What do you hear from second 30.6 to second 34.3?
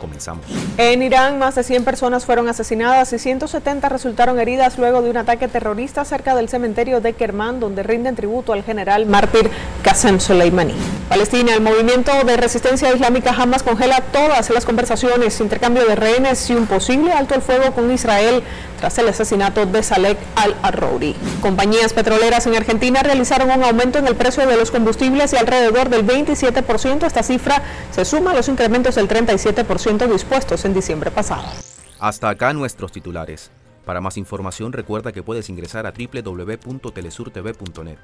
en diciembre pasado. Hasta acá nuestros titulares. Para más